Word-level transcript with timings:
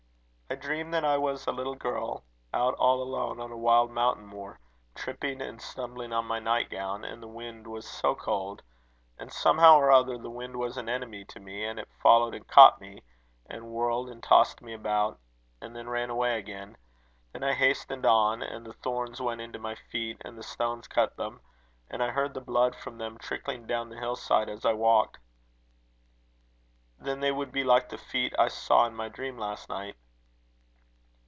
"I 0.51 0.55
dreamed 0.55 0.93
that 0.93 1.05
I 1.05 1.17
was 1.17 1.47
a 1.47 1.53
little 1.53 1.75
girl, 1.75 2.25
out 2.53 2.73
all 2.73 3.01
alone 3.01 3.39
on 3.39 3.53
a 3.53 3.57
wild 3.57 3.89
mountain 3.89 4.25
moor, 4.27 4.59
tripping 4.95 5.41
and 5.41 5.61
stumbling 5.61 6.11
on 6.11 6.25
my 6.25 6.39
night 6.39 6.69
gown. 6.69 7.05
And 7.05 7.23
the 7.23 7.27
wind 7.29 7.65
was 7.67 7.87
so 7.87 8.15
cold! 8.15 8.61
And, 9.17 9.31
somehow 9.31 9.77
or 9.77 9.93
other, 9.93 10.17
the 10.17 10.29
wind 10.29 10.57
was 10.57 10.75
an 10.75 10.89
enemy 10.89 11.23
to 11.23 11.39
me, 11.39 11.63
and 11.63 11.79
it 11.79 11.87
followed 12.01 12.35
and 12.35 12.45
caught 12.49 12.81
me, 12.81 13.01
and 13.45 13.69
whirled 13.71 14.09
and 14.09 14.21
tossed 14.21 14.61
me 14.61 14.73
about, 14.73 15.19
and 15.61 15.73
then 15.73 15.87
ran 15.87 16.09
away 16.09 16.37
again. 16.37 16.75
Then 17.31 17.45
I 17.45 17.53
hastened 17.53 18.05
on, 18.05 18.41
and 18.41 18.65
the 18.65 18.73
thorns 18.73 19.21
went 19.21 19.39
into 19.39 19.57
my 19.57 19.75
feet, 19.75 20.21
and 20.25 20.37
the 20.37 20.43
stones 20.43 20.85
cut 20.85 21.15
them. 21.15 21.39
And 21.89 22.03
I 22.03 22.09
heard 22.09 22.33
the 22.33 22.41
blood 22.41 22.75
from 22.75 22.97
them 22.97 23.17
trickling 23.17 23.67
down 23.67 23.87
the 23.87 23.95
hill 23.99 24.17
side 24.17 24.49
as 24.49 24.65
I 24.65 24.73
walked." 24.73 25.17
"Then 26.99 27.21
they 27.21 27.31
would 27.31 27.53
be 27.53 27.63
like 27.63 27.87
the 27.87 27.97
feet 27.97 28.33
I 28.37 28.49
saw 28.49 28.85
in 28.85 28.93
my 28.95 29.07
dream 29.07 29.37
last 29.37 29.69
night." 29.69 29.95